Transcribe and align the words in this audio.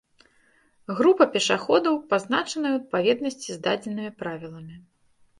група 0.99 1.25
пешаходаў, 1.33 1.99
пазначаная 2.13 2.49
ў 2.73 2.77
адпаведнасці 2.85 3.49
з 3.57 3.61
дадзенымі 3.67 4.15
Правіламі 4.23 4.75